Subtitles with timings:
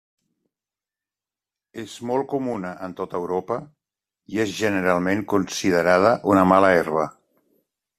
[1.83, 3.61] És molt comuna en tota Europa
[4.35, 7.11] i és generalment considerada una mala herba.